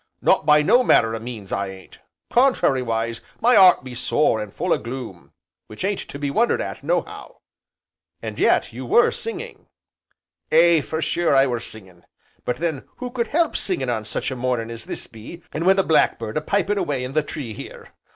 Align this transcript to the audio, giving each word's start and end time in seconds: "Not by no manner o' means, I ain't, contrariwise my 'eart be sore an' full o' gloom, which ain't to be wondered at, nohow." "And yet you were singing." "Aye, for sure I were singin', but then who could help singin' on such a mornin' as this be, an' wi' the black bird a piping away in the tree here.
"Not 0.19 0.47
by 0.47 0.63
no 0.63 0.83
manner 0.83 1.13
o' 1.13 1.19
means, 1.19 1.51
I 1.51 1.67
ain't, 1.69 1.99
contrariwise 2.33 3.21
my 3.39 3.55
'eart 3.55 3.83
be 3.83 3.93
sore 3.93 4.41
an' 4.41 4.49
full 4.49 4.73
o' 4.73 4.79
gloom, 4.79 5.31
which 5.67 5.85
ain't 5.85 5.99
to 5.99 6.17
be 6.17 6.31
wondered 6.31 6.59
at, 6.59 6.81
nohow." 6.81 7.39
"And 8.19 8.39
yet 8.39 8.73
you 8.73 8.87
were 8.87 9.11
singing." 9.11 9.67
"Aye, 10.51 10.81
for 10.81 11.03
sure 11.03 11.35
I 11.35 11.45
were 11.45 11.59
singin', 11.59 12.03
but 12.45 12.57
then 12.57 12.85
who 12.97 13.11
could 13.11 13.27
help 13.27 13.55
singin' 13.55 13.91
on 13.91 14.05
such 14.05 14.31
a 14.31 14.35
mornin' 14.35 14.71
as 14.71 14.85
this 14.85 15.05
be, 15.05 15.43
an' 15.53 15.65
wi' 15.65 15.73
the 15.73 15.83
black 15.83 16.17
bird 16.17 16.35
a 16.35 16.41
piping 16.41 16.79
away 16.79 17.03
in 17.03 17.13
the 17.13 17.21
tree 17.21 17.53
here. 17.53 17.89